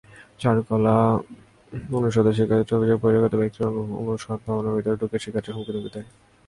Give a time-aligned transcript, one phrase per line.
[0.39, 0.95] চারুকলা
[1.91, 3.67] অনুষদের শিক্ষার্থীদের অভিযোগ, বহিরাগত ব্যক্তিরা
[4.01, 6.07] অনুষদ ভবনের ভেতর ঢুকে শিক্ষার্থীদের হুমকি-ধমকি দেয়।